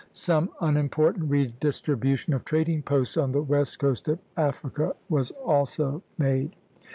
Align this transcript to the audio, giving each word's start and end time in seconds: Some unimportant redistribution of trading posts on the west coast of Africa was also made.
Some 0.13 0.49
unimportant 0.59 1.29
redistribution 1.29 2.33
of 2.33 2.43
trading 2.43 2.81
posts 2.81 3.17
on 3.17 3.33
the 3.33 3.41
west 3.43 3.77
coast 3.77 4.07
of 4.07 4.17
Africa 4.35 4.95
was 5.09 5.29
also 5.29 6.01
made. 6.17 6.55